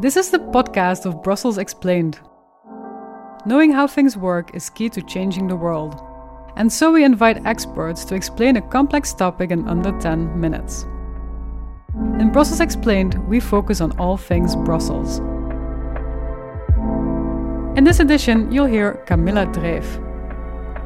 This 0.00 0.16
is 0.16 0.30
the 0.30 0.38
podcast 0.38 1.04
of 1.04 1.22
Brussels 1.22 1.58
Explained. 1.58 2.20
Knowing 3.44 3.70
how 3.70 3.86
things 3.86 4.16
work 4.16 4.54
is 4.54 4.70
key 4.70 4.88
to 4.88 5.02
changing 5.02 5.46
the 5.46 5.56
world. 5.56 6.00
And 6.56 6.72
so 6.72 6.90
we 6.90 7.04
invite 7.04 7.44
experts 7.44 8.06
to 8.06 8.14
explain 8.14 8.56
a 8.56 8.62
complex 8.62 9.12
topic 9.12 9.50
in 9.50 9.68
under 9.68 9.92
10 10.00 10.40
minutes. 10.40 10.84
In 12.18 12.30
Brussels 12.32 12.60
Explained, 12.60 13.18
we 13.28 13.40
focus 13.40 13.82
on 13.82 13.92
all 13.98 14.16
things 14.16 14.56
Brussels. 14.56 15.18
In 17.76 17.84
this 17.84 18.00
edition, 18.00 18.50
you'll 18.50 18.64
hear 18.64 19.04
Camilla 19.06 19.44
Dreef. 19.48 19.84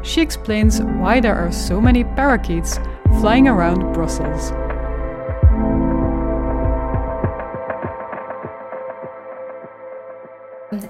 She 0.04 0.22
explains 0.22 0.82
why 0.82 1.20
there 1.20 1.36
are 1.36 1.52
so 1.52 1.80
many 1.80 2.02
parakeets 2.02 2.80
flying 3.20 3.46
around 3.46 3.92
Brussels. 3.92 4.50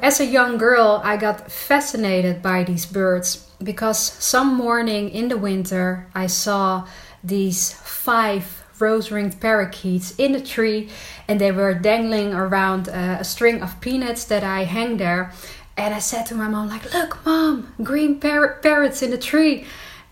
As 0.04 0.20
a 0.20 0.26
young 0.26 0.58
girl, 0.58 1.00
I 1.02 1.16
got 1.16 1.50
fascinated 1.50 2.42
by 2.42 2.62
these 2.62 2.84
birds 2.84 3.48
because 3.62 3.98
some 3.98 4.54
morning 4.54 5.08
in 5.08 5.28
the 5.28 5.38
winter 5.38 6.08
I 6.14 6.26
saw 6.26 6.86
these 7.24 7.72
five 7.72 8.62
rose 8.78 9.10
ringed 9.10 9.40
parakeets 9.40 10.14
in 10.18 10.34
a 10.34 10.42
tree 10.42 10.90
and 11.26 11.40
they 11.40 11.50
were 11.50 11.72
dangling 11.72 12.34
around 12.34 12.88
a, 12.88 13.20
a 13.20 13.24
string 13.24 13.62
of 13.62 13.80
peanuts 13.80 14.26
that 14.26 14.44
I 14.44 14.64
hang 14.64 14.98
there. 14.98 15.32
And 15.74 15.94
I 15.94 16.00
said 16.00 16.26
to 16.26 16.34
my 16.34 16.48
mom, 16.48 16.68
like, 16.68 16.92
look, 16.92 17.24
mom, 17.24 17.72
green 17.82 18.20
par- 18.20 18.58
parrots 18.60 19.00
in 19.00 19.10
the 19.10 19.16
tree. 19.16 19.64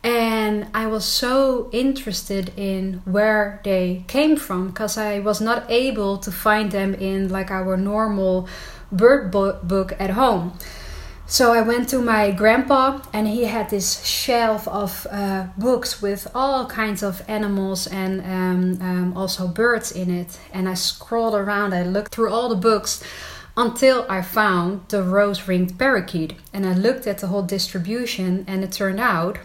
And 0.03 0.69
I 0.73 0.87
was 0.87 1.05
so 1.05 1.69
interested 1.71 2.51
in 2.57 3.03
where 3.05 3.61
they 3.63 4.05
came 4.09 4.37
from 4.37 4.69
because 4.69 4.97
I 4.97 5.19
was 5.19 5.43
not 5.43 5.71
able 5.71 6.17
to 6.17 6.33
find 6.33 6.73
them 6.73 6.95
in 6.95 7.29
like 7.29 7.51
our 7.51 7.77
normal 7.77 8.49
bird 8.93 9.31
book 9.31 9.95
at 9.99 10.11
home. 10.11 10.59
So 11.27 11.55
I 11.55 11.63
went 11.63 11.89
to 11.89 12.03
my 12.03 12.31
grandpa, 12.31 13.01
and 13.13 13.27
he 13.27 13.45
had 13.45 13.71
this 13.71 14.05
shelf 14.05 14.69
of 14.69 15.07
uh, 15.11 15.47
books 15.57 16.03
with 16.03 16.31
all 16.35 16.67
kinds 16.67 17.03
of 17.03 17.23
animals 17.27 17.87
and 17.87 18.21
um, 18.21 18.83
um, 18.83 19.17
also 19.17 19.49
birds 19.49 19.93
in 19.93 20.11
it. 20.11 20.39
And 20.53 20.69
I 20.69 20.75
scrolled 20.75 21.35
around, 21.35 21.73
I 21.73 21.85
looked 21.85 22.15
through 22.15 22.31
all 22.31 22.51
the 22.51 22.55
books 22.55 23.03
until 23.57 24.05
I 24.11 24.21
found 24.21 24.89
the 24.89 25.03
rose 25.03 25.49
ringed 25.49 25.79
parakeet. 25.79 26.35
And 26.53 26.67
I 26.67 26.75
looked 26.75 27.07
at 27.07 27.19
the 27.19 27.29
whole 27.29 27.43
distribution, 27.43 28.45
and 28.47 28.63
it 28.63 28.73
turned 28.73 29.01
out 29.01 29.39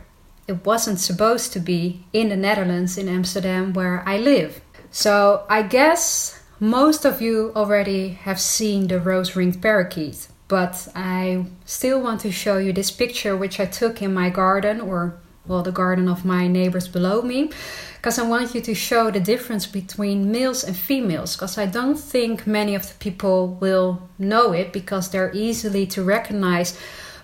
it 0.47 0.65
wasn't 0.65 0.99
supposed 0.99 1.53
to 1.53 1.59
be 1.59 2.05
in 2.11 2.29
the 2.29 2.35
Netherlands, 2.35 2.97
in 2.97 3.07
Amsterdam, 3.07 3.73
where 3.73 4.03
I 4.05 4.17
live. 4.17 4.59
So 4.91 5.45
I 5.49 5.61
guess 5.61 6.36
most 6.59 7.05
of 7.05 7.22
you 7.22 7.52
already 7.55 8.09
have 8.09 8.39
seen 8.39 8.88
the 8.88 9.00
rose 9.00 9.36
ringed 9.36 9.61
parakeet, 9.61 10.27
but 10.47 10.88
I 10.95 11.45
still 11.66 12.02
want 12.02 12.22
to 12.22 12.31
show 12.31 12.58
you 12.58 12.73
this 12.73 12.89
picture 12.89 13.38
which 13.38 13.59
I 13.59 13.66
took 13.66 14.02
in 14.02 14.14
my 14.14 14.30
garden 14.30 14.81
or 14.81 15.17
well 15.45 15.61
the 15.61 15.72
garden 15.72 16.09
of 16.09 16.25
my 16.25 16.47
neighbors 16.47 16.88
below 16.88 17.22
me 17.22 17.52
because 17.97 18.19
I 18.19 18.23
want 18.23 18.53
you 18.55 18.61
to 18.61 18.73
show 18.73 19.11
the 19.11 19.19
difference 19.19 19.66
between 19.66 20.31
males 20.31 20.64
and 20.64 20.75
females 20.75 21.36
because 21.36 21.58
I 21.58 21.67
don't 21.67 21.99
think 21.99 22.47
many 22.47 22.75
of 22.75 22.88
the 22.88 22.95
people 22.95 23.49
will 23.61 24.09
know 24.17 24.52
it 24.52 24.73
because 24.73 25.09
they're 25.09 25.33
easily 25.33 25.86
to 25.88 26.03
recognize 26.03 26.77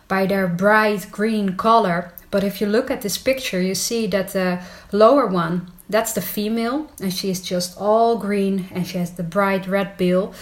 by 0.07 0.25
their 0.25 0.47
bright 0.47 1.07
green 1.11 1.57
color 1.57 2.12
but 2.33 2.43
if 2.43 2.59
you 2.59 2.67
look 2.67 2.89
at 2.91 3.01
this 3.01 3.17
picture 3.17 3.61
you 3.61 3.75
see 3.75 4.07
that 4.07 4.27
the 4.33 4.49
lower 4.91 5.27
one 5.27 5.55
that's 5.89 6.13
the 6.13 6.21
female, 6.21 6.89
and 7.01 7.13
she 7.13 7.29
is 7.29 7.41
just 7.41 7.77
all 7.77 8.17
green 8.17 8.67
and 8.71 8.87
she 8.87 8.97
has 8.97 9.11
the 9.11 9.23
bright 9.23 9.67
red 9.67 9.97
bill. 9.97 10.33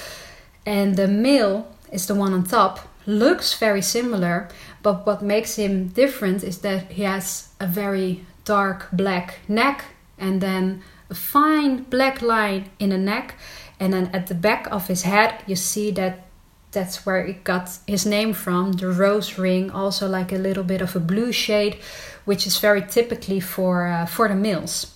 And 0.65 0.95
the 0.95 1.07
male 1.07 1.67
is 1.91 2.07
the 2.07 2.15
one 2.15 2.33
on 2.33 2.43
top, 2.43 2.79
looks 3.05 3.55
very 3.55 3.81
similar, 3.81 4.47
but 4.83 5.05
what 5.05 5.21
makes 5.21 5.55
him 5.55 5.87
different 5.89 6.43
is 6.43 6.59
that 6.59 6.91
he 6.91 7.03
has 7.03 7.49
a 7.59 7.67
very 7.67 8.23
dark 8.45 8.87
black 8.93 9.39
neck 9.47 9.85
and 10.17 10.39
then 10.39 10.83
a 11.09 11.15
fine 11.15 11.83
black 11.83 12.21
line 12.21 12.69
in 12.79 12.91
the 12.91 12.97
neck. 12.97 13.35
And 13.79 13.91
then 13.93 14.11
at 14.13 14.27
the 14.27 14.35
back 14.35 14.67
of 14.71 14.87
his 14.87 15.01
head, 15.01 15.43
you 15.47 15.55
see 15.55 15.89
that 15.91 16.27
that's 16.71 17.05
where 17.05 17.25
it 17.25 17.43
got 17.43 17.69
his 17.87 18.05
name 18.05 18.33
from 18.33 18.71
the 18.73 18.87
rose 18.87 19.37
ring 19.37 19.69
also 19.71 20.07
like 20.07 20.31
a 20.31 20.37
little 20.37 20.63
bit 20.63 20.81
of 20.81 20.95
a 20.95 20.99
blue 20.99 21.31
shade 21.31 21.77
which 22.25 22.47
is 22.47 22.57
very 22.59 22.81
typically 22.81 23.39
for 23.39 23.87
uh, 23.87 24.05
for 24.05 24.27
the 24.27 24.35
males 24.35 24.95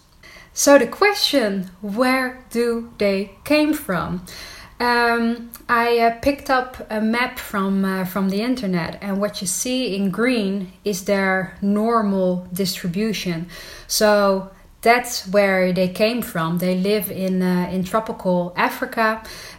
so 0.57 0.77
the 0.77 0.87
question, 0.87 1.69
where 1.81 2.45
do 2.49 2.89
they 2.97 3.35
came 3.43 3.73
from? 3.73 4.25
Um, 4.79 5.51
I 5.67 5.99
uh, 5.99 6.19
picked 6.21 6.49
up 6.49 6.87
a 6.89 7.01
map 7.01 7.39
from 7.39 7.83
uh, 7.83 8.05
from 8.05 8.29
the 8.29 8.41
internet, 8.41 8.97
and 9.01 9.19
what 9.19 9.41
you 9.41 9.47
see 9.47 9.97
in 9.97 10.11
green 10.11 10.71
is 10.85 11.03
their 11.03 11.57
normal 11.61 12.47
distribution. 12.53 13.47
So 13.85 14.49
that's 14.85 15.27
where 15.27 15.73
they 15.73 15.89
came 15.89 16.21
from. 16.21 16.59
They 16.59 16.75
live 16.77 17.11
in 17.11 17.41
uh, 17.41 17.75
in 17.75 17.83
tropical 17.83 18.53
Africa, 18.55 19.07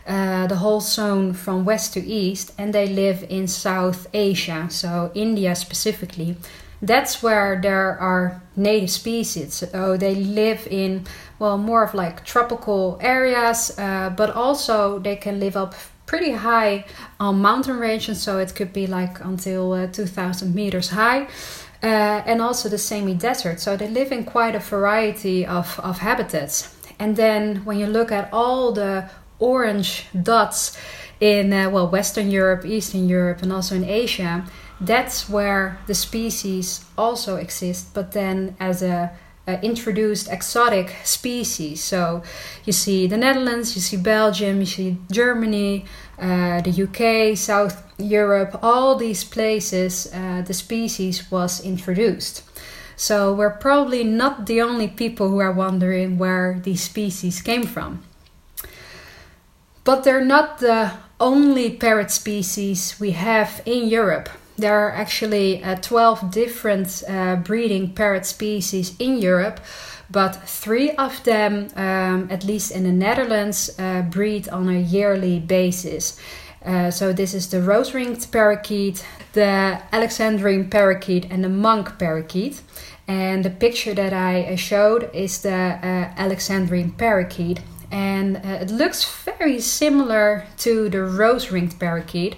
uh, 0.07 0.47
the 0.47 0.57
whole 0.57 0.81
zone 0.81 1.35
from 1.35 1.65
west 1.65 1.93
to 1.95 2.01
east, 2.01 2.53
and 2.59 2.73
they 2.73 2.87
live 2.87 3.27
in 3.29 3.49
South 3.49 4.07
Asia, 4.15 4.69
so 4.71 5.11
India 5.15 5.55
specifically 5.55 6.37
that's 6.83 7.23
where 7.23 7.59
there 7.61 7.99
are 7.99 8.43
native 8.55 8.91
species. 8.91 9.55
So 9.55 9.97
they 9.97 10.15
live 10.15 10.67
in, 10.71 11.07
well, 11.39 11.59
more 11.59 11.83
of 11.83 11.95
like 11.95 12.25
tropical 12.25 12.99
areas, 13.01 13.77
uh, 13.79 14.11
but 14.11 14.31
also 14.31 14.99
they 14.99 15.17
can 15.17 15.41
live 15.41 15.57
up 15.57 15.75
pretty 16.07 16.33
high 16.33 16.85
on 17.19 17.41
mountain 17.41 17.79
ranges. 17.79 18.23
So 18.23 18.39
it 18.39 18.55
could 18.55 18.73
be 18.73 18.87
like 18.87 19.21
until 19.25 19.73
uh, 19.73 19.87
2000 19.89 20.55
meters 20.55 20.91
high. 20.91 21.29
Uh, 21.83 22.23
and 22.27 22.41
also 22.41 22.69
the 22.69 22.79
semi 22.79 23.15
desert. 23.15 23.61
So 23.61 23.77
they 23.77 23.89
live 23.89 24.11
in 24.11 24.25
quite 24.25 24.55
a 24.55 24.61
variety 24.61 25.47
of, 25.47 25.79
of 25.81 25.99
habitats. 25.99 26.75
And 26.99 27.17
then 27.17 27.65
when 27.65 27.79
you 27.79 27.87
look 27.87 28.11
at 28.11 28.29
all 28.33 28.73
the 28.73 29.11
orange 29.39 30.07
dots 30.23 30.77
in, 31.21 31.53
uh, 31.53 31.71
well, 31.71 31.89
Western 31.89 32.31
Europe, 32.31 32.65
Eastern 32.65 33.09
Europe, 33.09 33.43
and 33.43 33.53
also 33.53 33.75
in 33.75 33.85
Asia, 33.85 34.45
that's 34.81 35.29
where 35.29 35.79
the 35.87 35.95
species 35.95 36.85
also 36.99 37.37
exist, 37.37 37.95
but 37.95 38.13
then 38.13 38.57
as 38.61 38.83
a, 38.83 39.11
a, 39.47 39.61
introduced 39.63 40.31
exotic 40.31 40.97
species. 41.05 41.83
So 41.83 42.23
you 42.65 42.73
see 42.73 43.07
the 43.07 43.17
Netherlands, 43.17 43.75
you 43.75 43.83
see 43.83 43.97
Belgium, 43.97 44.61
you 44.61 44.67
see 44.67 44.99
Germany, 45.11 45.85
uh, 46.19 46.61
the 46.63 46.83
UK, 46.85 47.37
South 47.37 47.83
Europe, 47.99 48.59
all 48.63 48.97
these 48.97 49.25
places 49.25 50.13
uh, 50.13 50.43
the 50.43 50.55
species 50.55 51.31
was 51.31 51.65
introduced. 51.65 52.43
So 52.97 53.35
we're 53.35 53.51
probably 53.51 54.05
not 54.05 54.47
the 54.47 54.63
only 54.63 54.89
people 54.89 55.29
who 55.29 55.39
are 55.39 55.53
wondering 55.53 56.17
where 56.17 56.61
these 56.63 56.83
species 56.83 57.43
came 57.43 57.65
from. 57.65 58.03
But 59.85 60.03
they're 60.03 60.25
not 60.25 60.59
the 60.59 60.93
only 61.21 61.71
parrot 61.71 62.11
species 62.11 62.99
we 62.99 63.13
have 63.13 63.63
in 63.67 63.89
Europe 63.89 64.29
there 64.59 64.87
are 64.87 64.91
actually 64.91 65.63
uh, 65.63 65.77
12 65.77 66.31
different 66.31 67.03
uh, 67.09 67.37
breeding 67.37 67.93
parrot 67.93 68.27
species 68.27 68.95
in 68.99 69.19
Europe, 69.19 69.61
but 70.11 70.49
three 70.49 70.93
of 70.93 71.23
them, 71.25 71.69
um, 71.77 72.29
at 72.31 72.45
least 72.45 72.71
in 72.71 72.85
the 72.85 72.93
Netherlands, 72.93 73.71
uh, 73.79 74.03
breed 74.03 74.49
on 74.49 74.69
a 74.69 74.79
yearly 74.79 75.39
basis. 75.41 76.19
Uh, 76.65 76.91
so 76.91 77.13
this 77.13 77.35
is 77.35 77.49
the 77.51 77.61
rose-ringed 77.63 78.31
parakeet, 78.33 79.05
the 79.33 79.81
Alexandrine 79.93 80.71
parakeet, 80.71 81.27
and 81.31 81.45
the 81.45 81.49
monk 81.49 81.99
parakeet. 81.99 82.61
And 83.09 83.45
the 83.45 83.51
picture 83.51 83.95
that 83.95 84.13
I 84.13 84.43
uh, 84.45 84.57
showed 84.57 85.11
is 85.15 85.43
the 85.43 85.53
uh, 85.53 86.15
Alexandrine 86.17 86.97
parakeet, 86.97 87.61
and 87.93 88.39
it 88.39 88.71
looks 88.71 89.05
very 89.05 89.61
similar 89.61 90.45
to 90.59 90.89
the 90.89 91.03
rose-ringed 91.03 91.79
parakeet 91.79 92.35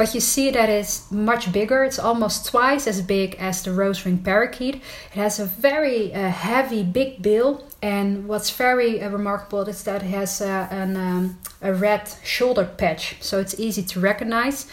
but 0.00 0.14
you 0.14 0.20
see 0.20 0.50
that 0.50 0.70
it's 0.70 1.12
much 1.12 1.52
bigger. 1.52 1.84
It's 1.84 1.98
almost 1.98 2.46
twice 2.46 2.86
as 2.86 3.02
big 3.02 3.34
as 3.34 3.62
the 3.62 3.70
rose 3.70 4.06
ring 4.06 4.16
parakeet. 4.16 4.76
It 4.76 5.16
has 5.16 5.38
a 5.38 5.44
very 5.44 6.14
uh, 6.14 6.30
heavy, 6.30 6.82
big 6.82 7.20
bill, 7.20 7.68
and 7.82 8.26
what's 8.26 8.48
very 8.48 9.02
uh, 9.02 9.10
remarkable 9.10 9.68
is 9.68 9.82
that 9.84 10.02
it 10.02 10.06
has 10.06 10.40
uh, 10.40 10.68
an, 10.70 10.96
um, 10.96 11.38
a 11.60 11.74
red 11.74 12.10
shoulder 12.24 12.64
patch, 12.64 13.16
so 13.20 13.40
it's 13.40 13.60
easy 13.60 13.82
to 13.82 14.00
recognize. 14.00 14.66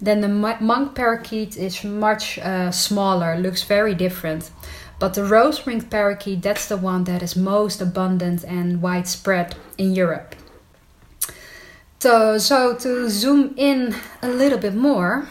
Then 0.00 0.22
the 0.22 0.56
monk 0.60 0.94
parakeet 0.94 1.58
is 1.58 1.84
much 1.84 2.38
uh, 2.38 2.70
smaller, 2.70 3.36
looks 3.36 3.64
very 3.64 3.94
different. 3.94 4.50
But 4.98 5.12
the 5.12 5.24
rose 5.24 5.66
ringed 5.66 5.90
parakeet, 5.90 6.40
that's 6.40 6.68
the 6.68 6.78
one 6.78 7.04
that 7.04 7.22
is 7.22 7.36
most 7.36 7.82
abundant 7.82 8.42
and 8.42 8.80
widespread 8.80 9.54
in 9.76 9.94
Europe. 9.94 10.34
So, 12.02 12.36
so 12.36 12.74
to 12.74 13.08
zoom 13.08 13.54
in 13.56 13.94
a 14.22 14.28
little 14.28 14.58
bit 14.58 14.74
more, 14.74 15.28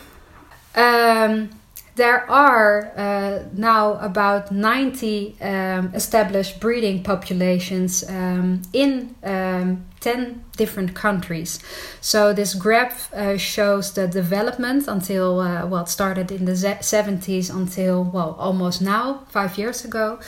um, 0.74 1.50
there 1.96 2.32
are 2.32 2.94
uh, 2.96 3.44
now 3.52 3.96
about 3.96 4.54
90 4.54 5.36
um, 5.42 5.92
established 5.94 6.62
breeding 6.62 7.04
populations 7.04 8.10
um, 8.10 8.62
in 8.72 9.14
um, 9.22 9.84
10 10.00 10.46
different 10.56 10.96
countries. 10.96 11.60
So 12.00 12.32
this 12.32 12.54
graph 12.54 13.14
uh, 13.14 13.38
shows 13.38 13.92
the 13.92 14.08
development 14.08 14.88
until, 14.88 15.42
uh, 15.42 15.68
well, 15.68 15.84
it 15.84 15.90
started 15.90 16.32
in 16.32 16.46
the 16.46 16.54
70s 16.54 17.54
until, 17.54 18.06
well, 18.06 18.38
almost 18.40 18.82
now, 18.82 19.26
five 19.28 19.58
years 19.58 19.84
ago. 19.84 20.22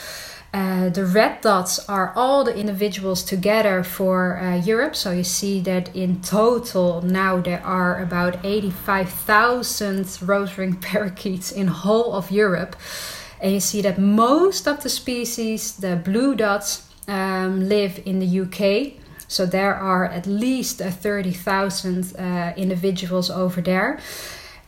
Uh, 0.54 0.88
the 0.90 1.04
red 1.04 1.42
dots 1.42 1.80
are 1.90 2.14
all 2.16 2.44
the 2.44 2.56
individuals 2.56 3.24
together 3.24 3.84
for 3.84 4.38
uh, 4.38 4.56
Europe. 4.58 4.96
So 4.96 5.10
you 5.10 5.24
see 5.24 5.60
that 5.62 5.96
in 5.96 6.22
total 6.22 7.02
now 7.02 7.42
there 7.42 7.64
are 7.66 8.00
about 8.00 8.38
85,000 8.44 10.20
rose-ringed 10.22 10.82
parakeets 10.92 11.52
in 11.52 11.68
whole 11.68 12.14
of 12.14 12.30
Europe. 12.30 12.76
And 13.42 13.52
you 13.52 13.60
see 13.60 13.82
that 13.82 13.98
most 13.98 14.68
of 14.68 14.84
the 14.84 14.90
species, 14.90 15.76
the 15.76 15.96
blue 15.96 16.36
dots, 16.36 16.88
um, 17.08 17.68
live 17.68 18.00
in 18.06 18.20
the 18.20 18.40
UK. 18.42 18.94
So 19.28 19.48
there 19.48 19.74
are 19.74 20.06
at 20.06 20.28
least 20.28 20.82
uh, 20.82 20.92
30,000 20.92 22.16
uh, 22.16 22.54
individuals 22.56 23.32
over 23.32 23.60
there. 23.60 24.00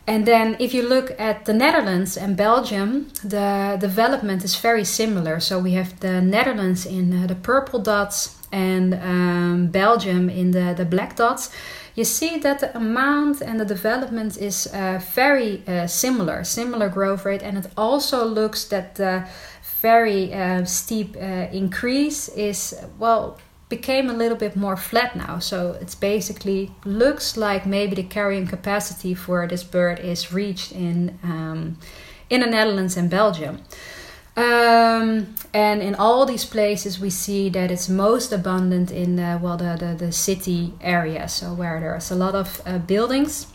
And 0.08 0.24
then, 0.24 0.56
if 0.60 0.72
you 0.72 0.82
look 0.82 1.18
at 1.18 1.46
the 1.46 1.52
Netherlands 1.52 2.16
and 2.16 2.36
Belgium, 2.36 3.08
the 3.24 3.76
development 3.80 4.44
is 4.44 4.54
very 4.54 4.84
similar. 4.84 5.40
So, 5.40 5.58
we 5.58 5.72
have 5.72 5.98
the 5.98 6.20
Netherlands 6.20 6.86
in 6.86 7.12
uh, 7.12 7.26
the 7.26 7.34
purple 7.34 7.80
dots 7.80 8.36
and 8.52 8.94
um, 8.94 9.66
Belgium 9.66 10.30
in 10.30 10.52
the, 10.52 10.74
the 10.76 10.84
black 10.84 11.16
dots. 11.16 11.50
You 11.96 12.04
see 12.04 12.38
that 12.38 12.60
the 12.60 12.76
amount 12.76 13.40
and 13.40 13.58
the 13.58 13.64
development 13.64 14.36
is 14.36 14.66
uh, 14.66 15.00
very 15.14 15.62
uh, 15.66 15.86
similar, 15.86 16.44
similar 16.44 16.88
growth 16.88 17.24
rate, 17.24 17.42
and 17.42 17.58
it 17.58 17.66
also 17.76 18.24
looks 18.24 18.64
that 18.66 18.94
the 18.94 19.26
very 19.80 20.32
uh, 20.32 20.64
steep 20.64 21.16
uh, 21.16 21.48
increase 21.52 22.28
is 22.28 22.74
well 22.98 23.38
became 23.68 24.08
a 24.08 24.12
little 24.12 24.36
bit 24.36 24.54
more 24.56 24.76
flat 24.76 25.16
now. 25.16 25.38
So 25.38 25.76
it's 25.80 25.94
basically 25.94 26.70
looks 26.84 27.36
like 27.36 27.66
maybe 27.66 27.96
the 27.96 28.04
carrying 28.04 28.46
capacity 28.46 29.14
for 29.14 29.46
this 29.46 29.64
bird 29.64 29.98
is 30.00 30.32
reached 30.32 30.72
in 30.72 31.18
um, 31.22 31.78
in 32.30 32.40
the 32.40 32.46
Netherlands 32.46 32.96
and 32.96 33.10
Belgium. 33.10 33.62
Um, 34.36 35.34
and 35.54 35.80
in 35.80 35.94
all 35.94 36.26
these 36.26 36.44
places, 36.44 37.00
we 37.00 37.08
see 37.08 37.48
that 37.50 37.70
it's 37.70 37.88
most 37.88 38.32
abundant 38.32 38.90
in 38.90 39.18
uh, 39.18 39.38
well 39.42 39.56
the, 39.56 39.76
the, 39.78 40.06
the 40.06 40.12
city 40.12 40.74
area, 40.80 41.26
so 41.26 41.54
where 41.54 41.80
there's 41.80 42.10
a 42.10 42.14
lot 42.14 42.34
of 42.34 42.60
uh, 42.66 42.78
buildings. 42.78 43.46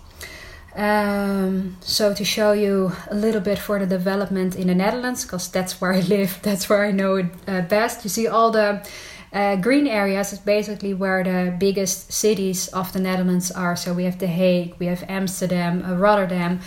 Um, 0.75 1.78
so 1.81 2.13
to 2.13 2.24
show 2.24 2.54
you 2.54 2.94
a 3.10 3.16
little 3.16 3.42
bit 3.42 3.60
for 3.60 3.78
the 3.78 3.86
development 3.86 4.56
in 4.56 4.68
the 4.68 4.75
Netherlands, 4.75 5.24
because 5.24 5.52
that's 5.52 5.80
where 5.80 5.94
I 5.94 6.00
live, 6.00 6.40
that's 6.44 6.68
where 6.68 6.84
I 6.84 6.92
know 6.92 7.16
it 7.16 7.28
uh, 7.48 7.62
best. 7.62 8.04
You 8.04 8.10
see 8.10 8.28
all 8.28 8.50
the 8.50 8.84
uh, 9.33 9.56
green 9.56 9.88
areas 9.88 10.33
is 10.33 10.39
basically 10.39 10.94
where 10.94 11.24
the 11.24 11.56
biggest 11.57 12.12
cities 12.12 12.68
of 12.69 12.92
the 12.92 13.00
Netherlands 13.00 13.51
are. 13.51 13.75
So 13.75 13.94
we 13.94 14.04
have 14.04 14.19
The 14.19 14.28
Hague, 14.28 14.75
we 14.78 14.88
have 14.88 15.06
Amsterdam, 15.07 15.83
uh, 15.86 15.95
Rotterdam. 15.95 16.60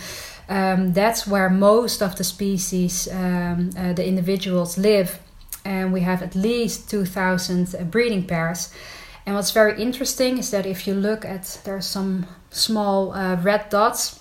Um, 0.49 0.93
that's 0.93 1.27
where 1.27 1.49
most 1.49 2.01
of 2.01 2.15
the 2.15 2.23
species, 2.23 3.07
um, 3.11 3.69
uh, 3.77 3.93
the 3.93 4.05
individuals 4.05 4.77
live. 4.77 5.19
And 5.63 5.93
we 5.93 6.01
have 6.01 6.21
at 6.21 6.35
least 6.35 6.89
2,000 6.89 7.91
breeding 7.91 8.25
pairs. 8.25 8.73
And 9.25 9.35
what's 9.35 9.51
very 9.51 9.81
interesting 9.81 10.37
is 10.37 10.51
that 10.51 10.65
if 10.65 10.87
you 10.87 10.93
look 10.93 11.25
at, 11.25 11.59
there 11.65 11.75
are 11.75 11.81
some 11.81 12.27
small 12.51 13.11
uh, 13.13 13.35
red 13.41 13.69
dots. 13.69 14.19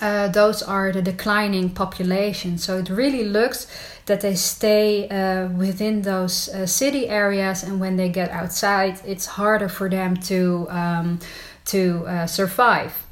Uh, 0.00 0.28
those 0.28 0.62
are 0.62 0.92
the 0.92 1.02
declining 1.02 1.70
population. 1.70 2.56
So 2.56 2.78
it 2.78 2.88
really 2.88 3.24
looks 3.24 3.66
that 4.08 4.20
they 4.20 4.34
stay 4.34 5.08
uh, 5.08 5.48
within 5.48 6.02
those 6.02 6.48
uh, 6.48 6.66
city 6.66 7.08
areas, 7.08 7.62
and 7.62 7.80
when 7.80 7.96
they 7.96 8.08
get 8.08 8.30
outside, 8.30 9.00
it's 9.06 9.26
harder 9.26 9.68
for 9.68 9.88
them 9.88 10.16
to 10.16 10.66
um, 10.70 11.20
to 11.66 12.04
uh, 12.06 12.26
survive. 12.26 13.06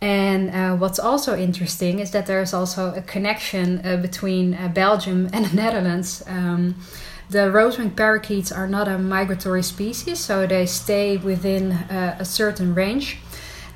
And 0.00 0.50
uh, 0.50 0.76
what's 0.76 0.98
also 0.98 1.36
interesting 1.36 1.98
is 1.98 2.10
that 2.10 2.26
there's 2.26 2.54
also 2.54 2.94
a 2.94 3.00
connection 3.00 3.80
uh, 3.84 3.96
between 3.96 4.54
uh, 4.54 4.68
Belgium 4.68 5.28
and 5.32 5.46
the 5.46 5.56
Netherlands. 5.56 6.22
Um, 6.26 6.76
the 7.30 7.50
rose-ringed 7.50 7.96
parakeets 7.96 8.52
are 8.52 8.68
not 8.68 8.86
a 8.86 8.98
migratory 8.98 9.62
species, 9.62 10.20
so 10.20 10.46
they 10.46 10.66
stay 10.66 11.16
within 11.16 11.72
a 11.72 12.24
certain 12.24 12.74
range. 12.74 13.18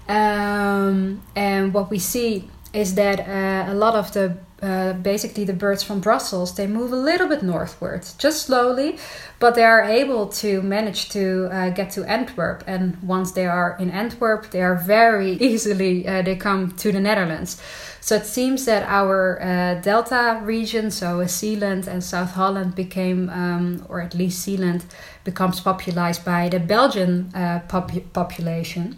Um, 0.06 1.22
and 1.34 1.72
what 1.72 1.90
we 1.90 1.98
see 1.98 2.48
is 2.72 2.94
that 2.94 3.20
uh, 3.20 3.72
a 3.72 3.74
lot 3.74 3.94
of 3.94 4.12
the 4.12 4.36
uh, 4.62 4.92
basically 4.94 5.44
the 5.44 5.52
birds 5.52 5.82
from 5.82 6.00
Brussels 6.00 6.54
they 6.54 6.66
move 6.66 6.92
a 6.92 6.96
little 6.96 7.28
bit 7.28 7.42
northward, 7.42 8.04
just 8.18 8.42
slowly, 8.46 8.98
but 9.38 9.54
they 9.54 9.64
are 9.64 9.82
able 9.82 10.26
to 10.26 10.62
manage 10.62 11.10
to 11.10 11.48
uh, 11.52 11.70
get 11.70 11.90
to 11.92 12.04
Antwerp. 12.04 12.64
And 12.66 13.00
once 13.02 13.32
they 13.32 13.46
are 13.46 13.76
in 13.78 13.90
Antwerp, 13.90 14.50
they 14.50 14.62
are 14.62 14.74
very 14.74 15.32
easily 15.40 16.06
uh, 16.06 16.22
they 16.22 16.36
come 16.36 16.72
to 16.72 16.92
the 16.92 17.00
Netherlands. 17.00 17.60
So 18.00 18.16
it 18.16 18.26
seems 18.26 18.64
that 18.64 18.84
our 18.84 19.40
uh, 19.42 19.80
Delta 19.80 20.40
region, 20.42 20.90
so 20.90 21.24
Zeeland 21.26 21.86
and 21.86 22.02
South 22.02 22.32
Holland, 22.32 22.74
became, 22.74 23.28
um, 23.28 23.84
or 23.88 24.00
at 24.00 24.14
least 24.14 24.42
Zeeland, 24.42 24.84
becomes 25.24 25.60
popularized 25.60 26.24
by 26.24 26.48
the 26.48 26.58
Belgian 26.58 27.30
uh, 27.34 27.60
pop- 27.68 28.12
population 28.12 28.96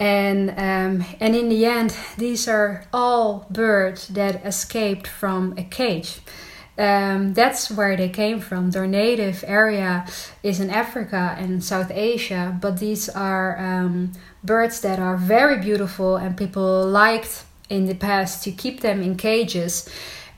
and 0.00 0.50
um, 0.50 1.04
and 1.20 1.36
in 1.36 1.50
the 1.50 1.66
end 1.66 1.94
these 2.16 2.48
are 2.48 2.84
all 2.92 3.46
birds 3.50 4.08
that 4.08 4.44
escaped 4.44 5.06
from 5.06 5.54
a 5.56 5.62
cage. 5.62 6.20
Um, 6.78 7.34
that's 7.34 7.70
where 7.70 7.94
they 7.94 8.08
came 8.08 8.40
from. 8.40 8.70
Their 8.70 8.86
native 8.86 9.44
area 9.46 10.06
is 10.42 10.58
in 10.60 10.70
africa 10.70 11.36
and 11.38 11.62
south 11.62 11.90
asia 11.92 12.58
but 12.60 12.78
these 12.78 13.08
are 13.10 13.58
um, 13.58 14.12
birds 14.42 14.80
that 14.80 14.98
are 14.98 15.18
very 15.18 15.58
beautiful 15.58 16.16
and 16.16 16.36
people 16.36 16.86
liked 16.86 17.44
in 17.68 17.86
the 17.86 17.94
past 17.94 18.42
to 18.44 18.50
keep 18.50 18.80
them 18.80 19.02
in 19.02 19.16
cages. 19.16 19.88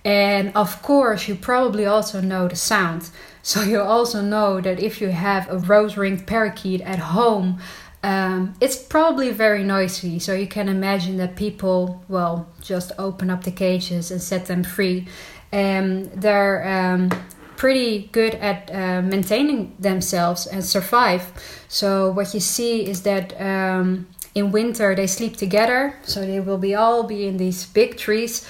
And 0.05 0.53
of 0.57 0.83
course 0.83 1.29
you 1.29 1.35
probably 1.35 1.87
also 1.87 2.21
know 2.21 2.49
the 2.49 2.57
sound. 2.57 3.11
So 3.45 3.63
you 3.63 3.81
also 3.81 4.21
know 4.23 4.61
that 4.61 4.79
if 4.79 5.01
you 5.01 5.09
have 5.09 5.51
a 5.51 5.59
rose-ringed 5.59 6.29
parakeet 6.29 6.81
at 6.83 7.01
home 7.01 7.59
um, 8.03 8.55
it's 8.61 8.77
probably 8.77 9.31
very 9.31 9.63
noisy, 9.63 10.19
so 10.19 10.35
you 10.35 10.49
can 10.49 10.69
imagine 10.69 11.17
that 11.19 11.37
people, 11.37 12.03
well, 12.09 12.49
just 12.61 12.91
open 12.99 13.31
up 13.31 13.45
the 13.45 13.53
cages 13.53 14.11
and 14.11 14.21
set 14.21 14.47
them 14.47 14.65
free. 14.65 15.07
Um, 15.53 16.05
they're 16.05 16.67
um, 16.67 17.11
pretty 17.57 18.09
good 18.11 18.35
at 18.37 18.71
uh, 18.75 19.03
maintaining 19.03 19.77
themselves 19.79 20.47
and 20.47 20.65
survive. 20.65 21.33
So, 21.69 22.11
what 22.11 22.35
you 22.35 22.41
see 22.41 22.85
is 22.85 23.03
that 23.03 23.41
um, 23.41 24.09
in 24.35 24.51
winter 24.51 24.97
they 24.97 25.07
sleep 25.07 25.37
together, 25.37 25.95
so 26.03 26.27
they 26.27 26.41
will 26.41 26.59
be 26.59 26.75
all 26.75 27.05
be 27.05 27.29
in 27.29 27.37
these 27.37 27.67
big 27.67 27.99
trees. 27.99 28.45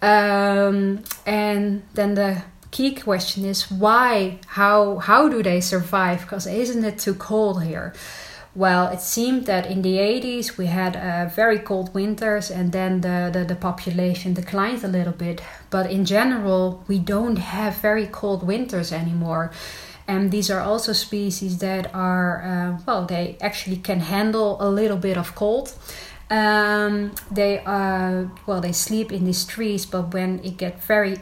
Um, 0.00 1.02
and 1.26 1.82
then 1.92 2.14
the 2.14 2.42
key 2.70 2.94
question 2.94 3.44
is 3.44 3.70
why? 3.70 4.38
How 4.46 4.96
how 4.96 5.28
do 5.28 5.42
they 5.42 5.60
survive? 5.60 6.22
Because 6.22 6.46
isn't 6.46 6.84
it 6.84 6.98
too 6.98 7.14
cold 7.14 7.62
here? 7.64 7.92
Well, 8.56 8.86
it 8.86 9.00
seemed 9.00 9.46
that 9.46 9.66
in 9.66 9.82
the 9.82 9.96
80s 9.96 10.56
we 10.56 10.66
had 10.66 10.94
uh, 10.96 11.28
very 11.28 11.58
cold 11.58 11.92
winters 11.92 12.52
and 12.52 12.70
then 12.70 13.00
the, 13.00 13.30
the, 13.32 13.44
the, 13.44 13.56
population 13.56 14.32
declined 14.32 14.84
a 14.84 14.88
little 14.88 15.12
bit. 15.12 15.42
But 15.70 15.90
in 15.90 16.04
general, 16.04 16.84
we 16.86 17.00
don't 17.00 17.36
have 17.36 17.74
very 17.78 18.06
cold 18.06 18.46
winters 18.46 18.92
anymore. 18.92 19.50
And 20.06 20.30
these 20.30 20.50
are 20.50 20.60
also 20.60 20.92
species 20.92 21.58
that 21.58 21.92
are, 21.92 22.42
uh, 22.42 22.82
well, 22.86 23.06
they 23.06 23.36
actually 23.40 23.78
can 23.78 24.00
handle 24.00 24.56
a 24.60 24.70
little 24.70 24.98
bit 24.98 25.16
of 25.16 25.34
cold. 25.34 25.74
Um, 26.30 27.12
they 27.30 27.58
uh, 27.60 28.26
well, 28.46 28.60
they 28.60 28.72
sleep 28.72 29.12
in 29.12 29.24
these 29.24 29.44
trees, 29.44 29.84
but 29.86 30.12
when 30.14 30.40
it 30.44 30.56
gets 30.56 30.84
very 30.86 31.18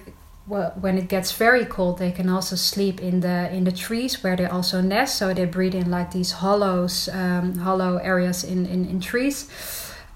well, 0.47 0.73
when 0.81 0.99
it 0.99 1.09
gets 1.09 1.33
very 1.33 1.65
cold, 1.65 1.99
they 1.99 2.11
can 2.11 2.29
also 2.29 2.57
sleep 2.57 3.01
in 3.01 3.21
the 3.21 3.51
in 3.53 3.65
the 3.65 3.73
trees 3.73 4.23
where 4.23 4.37
they 4.37 4.47
also 4.47 4.81
nest. 4.81 5.17
So 5.17 5.33
they 5.33 5.45
breed 5.45 5.75
in 5.75 5.91
like 5.91 6.11
these 6.11 6.33
hollows, 6.33 7.09
um, 7.09 7.59
hollow 7.59 7.99
areas 7.99 8.45
in 8.45 8.67
in, 8.67 8.89
in 8.89 9.01
trees. 9.01 9.49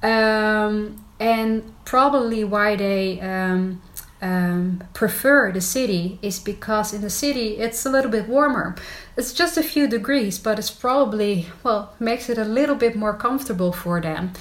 Um, 0.02 1.04
and 1.18 1.72
probably 1.84 2.44
why 2.44 2.76
they 2.76 3.20
um, 3.20 3.80
um, 4.20 4.82
prefer 4.92 5.52
the 5.52 5.60
city 5.60 6.18
is 6.22 6.38
because 6.38 6.92
in 6.92 7.00
the 7.00 7.10
city 7.10 7.58
it's 7.58 7.86
a 7.86 7.90
little 7.90 8.10
bit 8.10 8.28
warmer. 8.28 8.74
It's 9.16 9.32
just 9.32 9.56
a 9.56 9.62
few 9.62 9.86
degrees, 9.88 10.38
but 10.38 10.58
it's 10.58 10.70
probably 10.70 11.46
well 11.62 11.94
makes 12.00 12.28
it 12.28 12.38
a 12.38 12.44
little 12.44 12.76
bit 12.76 12.96
more 12.96 13.14
comfortable 13.14 13.72
for 13.72 14.00
them. 14.00 14.32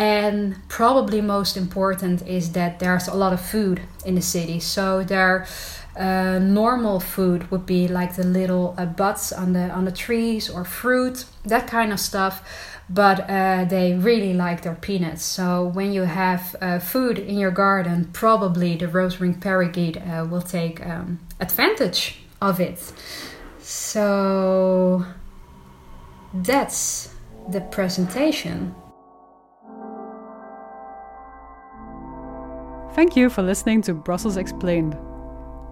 And 0.00 0.56
probably 0.68 1.20
most 1.20 1.56
important 1.56 2.26
is 2.26 2.52
that 2.52 2.78
there's 2.78 3.08
a 3.08 3.14
lot 3.14 3.32
of 3.32 3.40
food 3.40 3.80
in 4.04 4.14
the 4.14 4.22
city. 4.22 4.60
So 4.60 5.04
there, 5.04 5.46
Uh, 5.96 6.38
normal 6.38 7.00
food 7.00 7.50
would 7.50 7.66
be 7.66 7.88
like 7.88 8.14
the 8.14 8.22
little 8.22 8.74
uh, 8.78 8.86
buds 8.86 9.32
on 9.32 9.52
the 9.52 9.70
on 9.74 9.84
the 9.84 9.92
trees 9.92 10.50
or 10.50 10.64
fruit, 10.64 11.26
that 11.48 11.70
kind 11.70 11.92
of 11.92 11.98
stuff. 11.98 12.42
But 12.88 13.18
uh, 13.18 13.68
they 13.68 13.94
really 13.94 14.32
like 14.32 14.60
their 14.62 14.76
peanuts. 14.80 15.24
So 15.24 15.72
when 15.74 15.92
you 15.92 16.06
have 16.06 16.42
uh, 16.62 16.78
food 16.78 17.18
in 17.18 17.38
your 17.38 17.52
garden, 17.52 18.08
probably 18.12 18.76
the 18.76 18.86
rose-ringed 18.86 19.40
parakeet 19.40 19.96
uh, 19.96 20.26
will 20.30 20.42
take 20.42 20.80
um, 20.86 21.18
advantage 21.38 22.14
of 22.40 22.60
it. 22.60 22.92
So 23.60 25.04
that's 26.44 27.10
the 27.52 27.60
presentation. 27.60 28.74
Thank 32.92 33.14
you 33.14 33.30
for 33.30 33.42
listening 33.42 33.82
to 33.82 33.94
Brussels 33.94 34.36
Explained. 34.36 34.98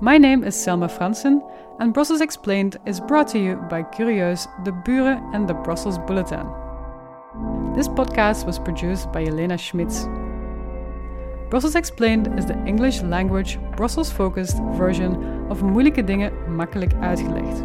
My 0.00 0.18
name 0.18 0.44
is 0.44 0.54
Selma 0.54 0.86
Fransen, 0.86 1.42
and 1.80 1.92
Brussels 1.92 2.20
Explained 2.20 2.76
is 2.86 3.00
brought 3.00 3.26
to 3.28 3.40
you 3.40 3.56
by 3.68 3.82
Curieus, 3.82 4.46
De 4.62 4.70
Buren, 4.70 5.20
and 5.34 5.48
the 5.48 5.54
Brussels 5.54 5.98
Bulletin. 5.98 6.46
This 7.74 7.88
podcast 7.88 8.46
was 8.46 8.60
produced 8.60 9.10
by 9.10 9.24
Elena 9.24 9.58
Schmitz. 9.58 10.06
Brussels 11.50 11.74
Explained 11.74 12.38
is 12.38 12.46
the 12.46 12.56
English 12.64 13.02
language, 13.02 13.58
Brussels 13.76 14.12
focused 14.12 14.62
version 14.76 15.50
of 15.50 15.60
Moeilijke 15.60 16.04
Dingen 16.04 16.32
Makkelijk 16.54 16.92
Uitgelegd. 17.00 17.62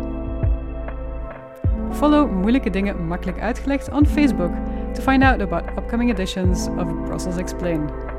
Follow 1.91 2.31
Moeilijke 2.31 2.69
Dingen 2.69 3.07
Makkelijk 3.07 3.39
Uitgelegd 3.39 3.91
on 3.91 4.05
Facebook 4.05 4.51
to 4.93 5.01
find 5.01 5.23
out 5.23 5.41
about 5.41 5.63
upcoming 5.77 6.09
editions 6.09 6.67
of 6.67 7.05
Brussels 7.05 7.37
Explained. 7.37 8.12